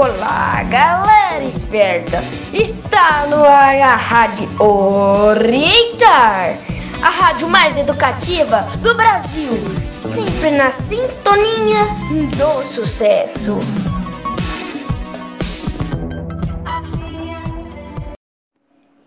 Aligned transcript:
Olá, 0.00 0.62
galera 0.62 1.44
esperta! 1.44 2.22
Está 2.54 3.26
no 3.26 3.44
ar 3.44 3.76
a 3.76 3.96
Rádio 3.96 4.48
Orientar, 4.58 6.56
a 7.02 7.10
rádio 7.10 7.50
mais 7.50 7.76
educativa 7.76 8.62
do 8.78 8.94
Brasil, 8.94 9.50
sempre 9.90 10.52
na 10.52 10.70
sintonia 10.70 11.84
do 12.38 12.66
sucesso. 12.72 13.58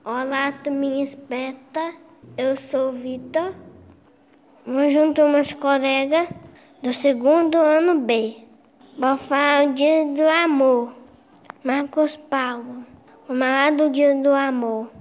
Olá, 0.05 0.51
turminha 0.63 1.03
esperta! 1.03 1.95
Eu 2.37 2.55
sou 2.55 2.91
Vitor. 2.91 3.51
Vamos 4.63 4.93
junto 4.93 5.23
umas 5.23 5.51
colegas 5.53 6.27
do 6.83 6.93
segundo 6.93 7.57
ano 7.57 7.99
B. 8.01 8.42
Vou 8.95 9.17
falar 9.17 9.67
o 9.67 9.73
dia 9.73 10.05
do 10.05 10.21
amor. 10.21 10.93
Marcos 11.63 12.15
Paulo. 12.15 12.85
Comemorado 13.25 13.85
o 13.85 13.89
dia 13.89 14.15
do 14.15 14.29
amor. 14.29 14.91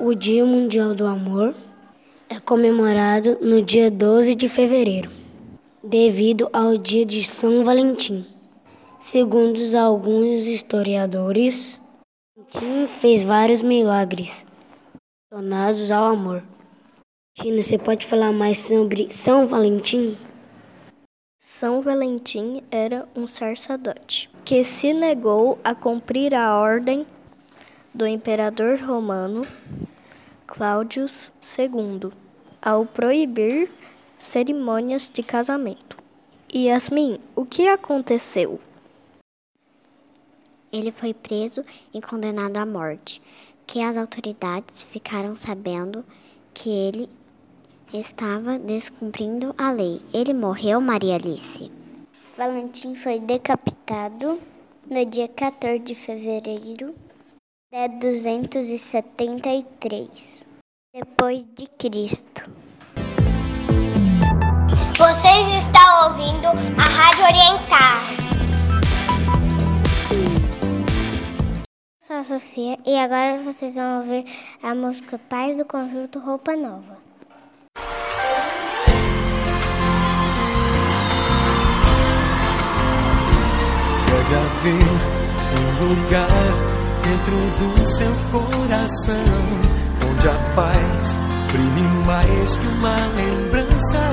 O 0.00 0.14
Dia 0.14 0.46
Mundial 0.46 0.94
do 0.94 1.06
Amor 1.06 1.54
é 2.28 2.40
comemorado 2.40 3.36
no 3.42 3.60
dia 3.60 3.90
12 3.90 4.34
de 4.34 4.48
fevereiro, 4.48 5.10
devido 5.84 6.48
ao 6.52 6.78
dia 6.78 7.04
de 7.04 7.22
São 7.22 7.62
Valentim. 7.64 8.24
Segundo 8.98 9.58
alguns 9.76 10.46
historiadores, 10.46 11.80
Valentim 12.36 12.88
fez 12.88 13.22
vários 13.22 13.60
milagres 13.60 14.46
relacionados 15.30 15.92
ao 15.92 16.06
amor. 16.06 16.42
Tina, 17.34 17.60
você 17.60 17.76
pode 17.76 18.06
falar 18.06 18.32
mais 18.32 18.56
sobre 18.56 19.10
São 19.10 19.46
Valentim? 19.46 20.16
São 21.42 21.80
Valentim 21.80 22.62
era 22.70 23.08
um 23.16 23.26
sacerdote 23.26 24.28
que 24.44 24.62
se 24.62 24.92
negou 24.92 25.58
a 25.64 25.74
cumprir 25.74 26.34
a 26.34 26.54
ordem 26.54 27.06
do 27.94 28.06
imperador 28.06 28.78
romano 28.78 29.40
Cláudio 30.46 31.06
II 31.58 32.12
ao 32.60 32.84
proibir 32.84 33.72
cerimônias 34.18 35.08
de 35.10 35.22
casamento. 35.22 35.96
Yasmin, 36.54 37.18
o 37.34 37.46
que 37.46 37.68
aconteceu? 37.68 38.60
Ele 40.70 40.92
foi 40.92 41.14
preso 41.14 41.64
e 41.94 42.02
condenado 42.02 42.58
à 42.58 42.66
morte, 42.66 43.22
que 43.66 43.80
as 43.80 43.96
autoridades 43.96 44.82
ficaram 44.82 45.34
sabendo 45.38 46.04
que 46.52 46.68
ele 46.68 47.08
estava 47.92 48.56
descumprindo 48.58 49.54
a 49.58 49.70
lei. 49.72 50.00
Ele 50.12 50.32
morreu, 50.32 50.80
Maria 50.80 51.16
Alice. 51.16 51.70
Valentim 52.36 52.94
foi 52.94 53.18
decapitado 53.18 54.38
no 54.88 55.04
dia 55.06 55.26
14 55.28 55.80
de 55.80 55.94
fevereiro 55.94 56.94
de 57.72 57.88
273 58.00 60.44
depois 60.94 61.44
de 61.54 61.66
Cristo. 61.78 62.50
Vocês 64.96 65.64
estão 65.64 66.08
ouvindo 66.08 66.48
a 66.48 66.82
Rádio 66.82 67.24
Orientar. 67.24 68.02
Eu 72.00 72.06
sou 72.06 72.16
a 72.16 72.24
Sofia 72.24 72.76
e 72.84 72.98
agora 72.98 73.40
vocês 73.42 73.76
vão 73.76 73.98
ouvir 73.98 74.24
a 74.62 74.74
música 74.74 75.18
Paz 75.18 75.56
do 75.56 75.64
Conjunto 75.64 76.18
Roupa 76.18 76.56
Nova. 76.56 77.09
Deve 84.30 84.42
haver 84.42 84.92
um 85.56 85.66
lugar 85.88 86.28
dentro 87.02 87.38
do 87.58 87.84
seu 87.84 88.14
coração 88.30 89.40
onde 90.08 90.28
a 90.28 90.34
paz 90.54 91.16
brilhe 91.50 91.88
mais 92.06 92.56
que 92.56 92.68
uma 92.68 92.94
lembrança. 93.16 94.04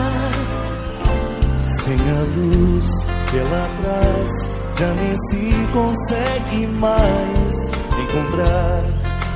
Sem 1.84 1.96
a 1.96 2.22
luz 2.36 2.90
pela 3.32 3.70
trás, 3.84 4.50
já 4.80 4.92
nem 4.94 5.16
se 5.30 5.54
consegue 5.72 6.66
mais 6.66 7.72
encontrar 8.02 8.84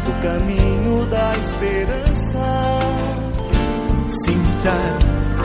o 0.07 0.11
caminho 0.23 1.05
da 1.11 1.31
esperança. 1.37 2.45
Sinta, 4.09 4.77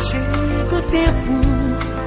chega 0.01 0.77
o 0.77 0.83
tempo 0.91 1.37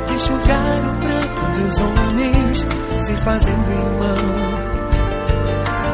de 0.08 0.14
enxugar 0.16 0.80
o 0.80 0.94
pranto 1.00 1.62
dos 1.62 1.80
homens, 1.80 2.68
se 3.00 3.14
fazendo 3.14 3.72
irmão, 3.72 4.18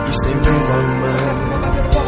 estendendo 0.09 0.71
a 0.71 1.93
mão. 1.93 2.04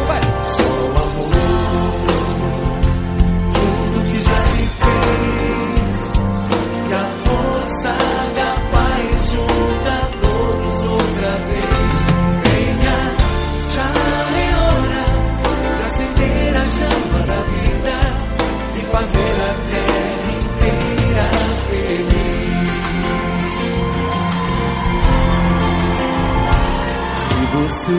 Você 27.62 27.92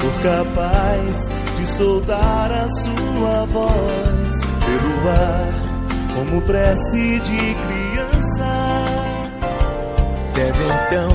for 0.00 0.22
capaz 0.22 1.28
de 1.58 1.66
soltar 1.76 2.50
a 2.52 2.68
sua 2.70 3.46
voz 3.46 4.32
pelo 4.64 5.10
ar, 5.10 5.52
como 6.14 6.40
prece 6.42 7.20
de 7.20 7.54
criança, 7.54 8.90
Deve 10.34 10.64
então 10.64 11.10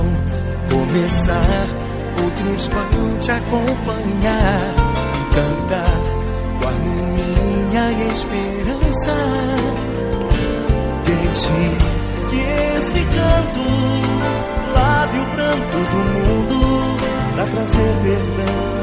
começar. 0.70 1.66
Outros 2.22 2.66
vão 2.66 3.18
te 3.18 3.30
acompanhar 3.30 4.74
e 5.14 5.34
cantar 5.34 6.00
com 6.58 6.68
harmonia 6.68 7.92
e 7.92 8.12
esperança. 8.12 9.14
deixe 11.04 11.58
que 12.30 12.40
esse 12.76 13.00
canto 13.16 13.64
lave 14.74 15.18
o 15.18 15.26
pranto 15.26 15.78
do 15.90 15.98
mundo 16.12 16.35
La 17.36 17.44
pra. 17.44 18.75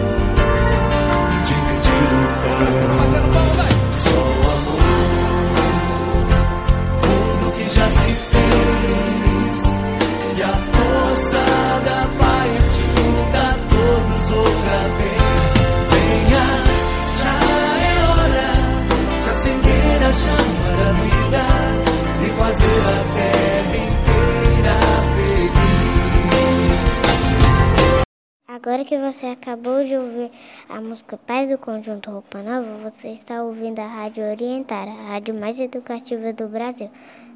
Agora 28.66 28.86
que 28.86 28.98
você 28.98 29.26
acabou 29.26 29.84
de 29.84 29.94
ouvir 29.94 30.32
a 30.70 30.80
música 30.80 31.18
Paz 31.18 31.50
do 31.50 31.58
Conjunto 31.58 32.10
Roupa 32.10 32.42
Nova, 32.42 32.90
você 32.90 33.10
está 33.10 33.44
ouvindo 33.44 33.80
a 33.80 33.86
Rádio 33.86 34.24
Orientar, 34.24 34.88
a 34.88 35.10
rádio 35.10 35.36
mais 35.36 35.60
educativa 35.60 36.32
do 36.32 36.48
Brasil. 36.48 36.90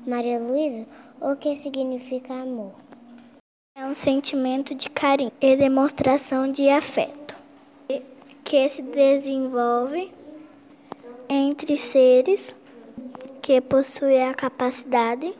Maria 0.07 0.39
Luísa, 0.39 0.87
o 1.19 1.35
que 1.35 1.53
significa 1.57 2.33
amor? 2.33 2.71
É 3.77 3.85
um 3.85 3.93
sentimento 3.93 4.73
de 4.73 4.89
carinho 4.89 5.33
e 5.41 5.57
demonstração 5.57 6.49
de 6.49 6.69
afeto 6.69 7.35
que 8.45 8.69
se 8.69 8.81
desenvolve 8.81 10.09
entre 11.27 11.75
seres 11.75 12.55
que 13.41 13.59
possuem 13.59 14.29
a 14.29 14.33
capacidade 14.33 15.35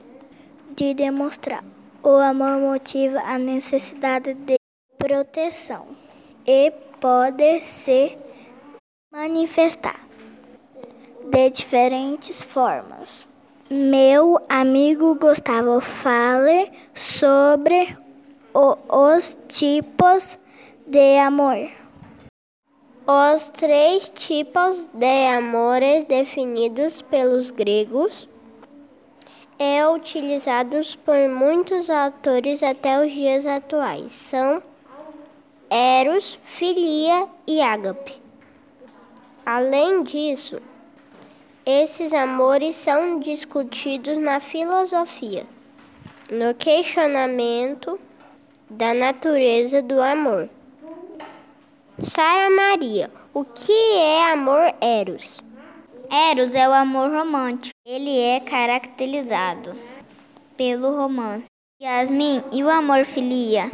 de 0.76 0.94
demonstrar. 0.94 1.64
O 2.04 2.18
amor 2.18 2.60
motiva 2.60 3.22
a 3.22 3.38
necessidade 3.38 4.34
de 4.34 4.58
proteção 4.98 5.88
e 6.46 6.72
pode 7.00 7.62
se 7.62 8.18
manifestar 9.12 10.00
de 11.30 11.50
diferentes 11.50 12.44
formas. 12.44 13.28
Meu 13.70 14.40
amigo 14.48 15.16
Gustavo 15.16 15.82
fale 15.82 16.72
sobre 16.96 17.98
o- 18.54 18.78
os 19.14 19.38
tipos 19.48 20.38
de 20.86 21.18
amor. 21.18 21.70
Os 23.06 23.50
três 23.50 24.10
tipos 24.10 24.88
de 24.94 25.28
amores 25.28 26.06
definidos 26.06 27.02
pelos 27.02 27.52
gregos 27.52 28.28
é 29.60 29.88
utilizado 29.88 30.78
por 31.06 31.28
muitos 31.30 31.90
autores 31.90 32.62
até 32.62 33.06
os 33.06 33.12
dias 33.12 33.46
atuais. 33.46 34.12
São 34.12 34.62
Eros, 35.70 36.40
Filia 36.46 37.28
e 37.46 37.62
Ágape. 37.62 38.22
Além 39.46 40.04
disso, 40.04 40.62
esses 41.66 42.14
amores 42.14 42.78
são 42.78 43.20
discutidos 43.20 44.18
na 44.18 44.40
filosofia, 44.40 45.46
no 46.32 46.54
questionamento 46.56 48.00
da 48.70 48.94
natureza 48.94 49.82
do 49.82 50.02
amor. 50.02 50.50
Sara 52.02 52.50
Maria, 52.50 53.12
o 53.34 53.44
que 53.44 53.98
é 53.98 54.32
amor 54.32 54.74
eros? 54.80 55.42
Eros 56.10 56.56
é 56.56 56.68
o 56.70 56.72
amor 56.74 57.12
romântico. 57.12 57.76
Ele 57.86 58.18
é 58.18 58.40
caracterizado 58.40 59.76
pelo 60.56 60.96
romance. 60.96 61.46
Yasmin, 61.82 62.42
e 62.52 62.64
o 62.64 62.70
amor 62.70 63.04
filia? 63.06 63.70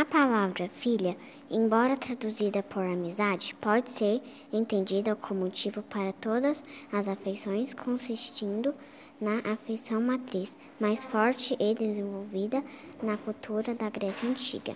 A 0.00 0.04
palavra 0.06 0.66
filha, 0.66 1.14
embora 1.50 1.94
traduzida 1.94 2.62
por 2.62 2.82
amizade, 2.82 3.54
pode 3.60 3.90
ser 3.90 4.22
entendida 4.50 5.14
como 5.14 5.50
tipo 5.50 5.82
para 5.82 6.10
todas 6.14 6.64
as 6.90 7.06
afeições, 7.06 7.74
consistindo 7.74 8.74
na 9.20 9.40
afeição 9.52 10.00
matriz, 10.00 10.56
mais 10.80 11.04
forte 11.04 11.54
e 11.60 11.74
desenvolvida 11.74 12.64
na 13.02 13.18
cultura 13.18 13.74
da 13.74 13.90
Grécia 13.90 14.26
Antiga. 14.26 14.74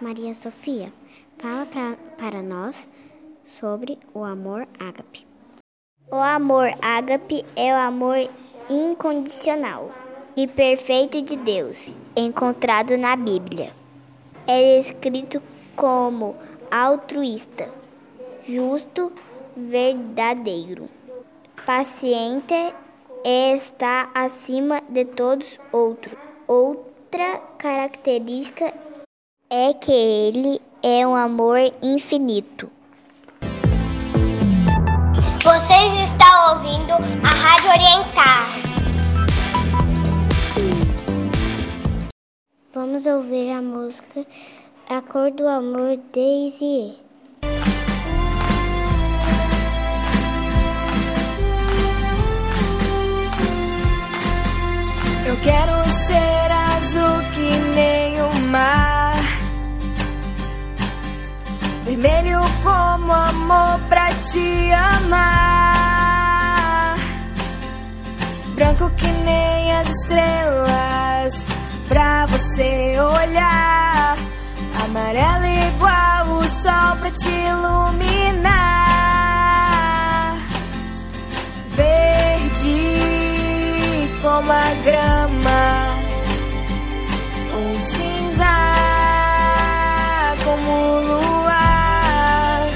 Maria 0.00 0.32
Sofia, 0.32 0.92
fala 1.38 1.66
pra, 1.66 1.96
para 2.16 2.40
nós 2.40 2.86
sobre 3.44 3.98
o 4.14 4.22
amor 4.22 4.68
ágape. 4.78 5.26
O 6.08 6.14
amor 6.14 6.68
ágape 6.80 7.44
é 7.56 7.74
o 7.74 7.78
amor 7.78 8.30
incondicional 8.70 9.92
e 10.36 10.46
perfeito 10.46 11.20
de 11.20 11.34
Deus, 11.34 11.90
encontrado 12.14 12.96
na 12.96 13.16
Bíblia. 13.16 13.74
É 14.46 14.78
escrito 14.78 15.42
como 15.74 16.36
altruísta, 16.70 17.68
justo, 18.46 19.12
verdadeiro, 19.56 20.88
paciente 21.64 22.54
e 23.24 23.54
está 23.54 24.08
acima 24.14 24.80
de 24.88 25.04
todos 25.04 25.58
outros. 25.72 26.16
Outra 26.46 27.38
característica 27.58 28.72
é 29.50 29.72
que 29.72 29.92
ele 29.92 30.60
é 30.82 31.04
um 31.06 31.16
amor 31.16 31.58
infinito. 31.82 32.70
Vocês 35.42 36.10
estão 36.10 36.54
ouvindo 36.54 36.92
a 36.92 37.28
Rádio 37.28 37.70
Orientar. 37.70 38.65
Vamos 42.76 43.06
ouvir 43.06 43.50
a 43.52 43.62
música 43.62 44.26
A 44.86 45.00
Cor 45.00 45.30
do 45.30 45.48
Amor 45.48 45.98
Daisy. 46.12 46.94
Eu 55.24 55.36
quero 55.42 55.88
ser 55.88 56.52
azul 56.52 57.22
que 57.32 57.74
nem 57.74 58.20
o 58.20 58.30
mar. 58.50 59.24
Vermelho 61.86 62.40
como 62.62 63.10
amor 63.10 63.80
pra 63.88 64.08
te 64.10 64.70
amar. 64.72 65.45
Grama. 84.86 85.98
Um 87.58 87.80
cinza 87.80 88.54
como 90.44 90.70
o 90.70 91.00
luar. 91.00 92.68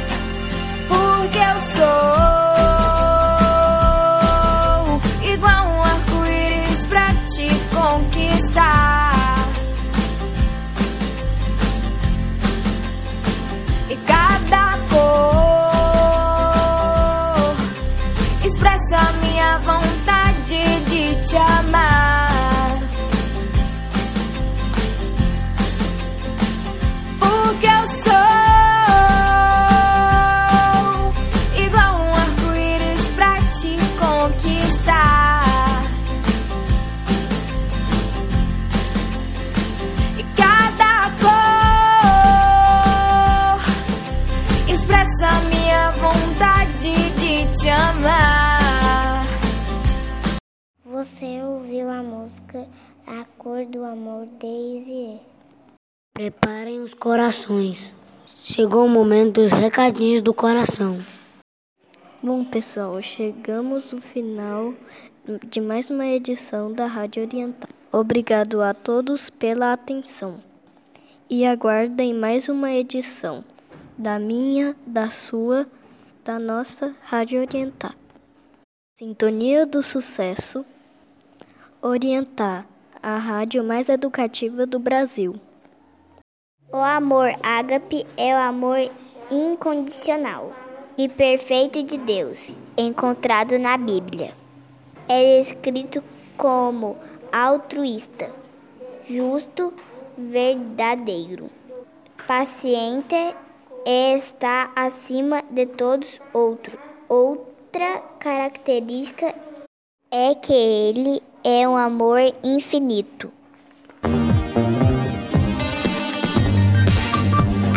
Porque 0.88 1.38
eu 1.38 1.58
sou 1.76 2.10
igual 5.32 5.62
um 5.68 5.82
arco-íris 5.84 6.80
pra 6.86 7.14
te 7.32 7.48
conquistar. 7.76 9.14
E 13.88 13.96
cada 13.96 14.78
cor 14.90 15.70
expressa 18.44 19.00
minha 19.22 19.58
vontade 19.58 20.60
de 20.88 21.14
te 21.24 21.36
amar. 21.36 21.59
Música 52.50 52.66
A 53.06 53.24
Cor 53.38 53.64
do 53.64 53.84
Amor 53.84 54.26
Daisy? 54.26 55.20
Preparem 56.12 56.80
os 56.80 56.92
corações. 56.92 57.94
Chegou 58.26 58.84
o 58.84 58.88
momento 58.88 59.40
dos 59.40 59.52
recadinhos 59.52 60.20
do 60.20 60.34
coração. 60.34 60.98
Bom, 62.22 62.44
pessoal, 62.44 63.00
chegamos 63.00 63.92
no 63.92 64.02
final 64.02 64.74
de 65.48 65.60
mais 65.60 65.90
uma 65.90 66.06
edição 66.06 66.72
da 66.72 66.86
Rádio 66.86 67.22
Oriental. 67.22 67.70
Obrigado 67.92 68.60
a 68.60 68.74
todos 68.74 69.30
pela 69.30 69.72
atenção. 69.72 70.40
E 71.28 71.46
aguardem 71.46 72.12
mais 72.12 72.48
uma 72.48 72.72
edição 72.72 73.44
da 73.96 74.18
minha, 74.18 74.76
da 74.86 75.10
sua, 75.10 75.66
da 76.24 76.38
nossa 76.38 76.94
Rádio 77.02 77.40
Oriental. 77.40 77.92
Sintonia 78.98 79.64
do 79.64 79.82
Sucesso. 79.82 80.64
Orientar, 81.82 82.66
a 83.02 83.16
rádio 83.16 83.64
mais 83.64 83.88
educativa 83.88 84.66
do 84.66 84.78
Brasil. 84.78 85.34
O 86.70 86.76
amor 86.76 87.30
ágape 87.42 88.06
é 88.18 88.34
o 88.34 88.38
amor 88.38 88.76
incondicional 89.30 90.52
e 90.98 91.08
perfeito 91.08 91.82
de 91.82 91.96
Deus, 91.96 92.52
encontrado 92.76 93.58
na 93.58 93.78
Bíblia. 93.78 94.34
É 95.08 95.40
escrito 95.40 96.04
como 96.36 96.98
altruísta, 97.32 98.30
justo, 99.08 99.72
verdadeiro, 100.18 101.48
paciente 102.26 103.16
e 103.86 104.16
está 104.18 104.70
acima 104.76 105.42
de 105.50 105.64
todos 105.64 106.20
outros. 106.34 106.78
Outra 107.08 108.00
característica 108.18 109.34
é 110.10 110.34
que 110.34 110.52
ele 110.52 111.29
é 111.44 111.68
um 111.68 111.76
amor 111.76 112.20
infinito. 112.44 113.32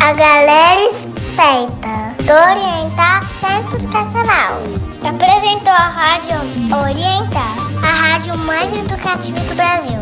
A 0.00 0.12
galera 0.12 0.80
espenta 0.90 2.14
do 2.24 2.32
Orientar 2.32 3.22
Centro 3.40 3.76
Educacional. 3.76 4.60
Apresentou 5.02 5.72
a 5.72 5.88
Rádio 5.88 6.36
Orientar, 6.76 7.56
a 7.82 7.92
rádio 7.92 8.36
mais 8.38 8.72
educativa 8.72 9.40
do 9.40 9.54
Brasil. 9.54 10.00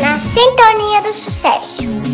Na 0.00 0.18
sintonia 0.18 1.02
do 1.02 1.12
sucesso. 1.14 2.07